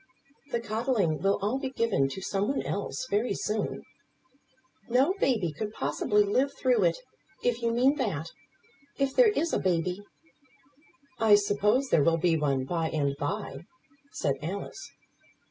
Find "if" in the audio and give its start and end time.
7.43-7.61, 8.97-9.15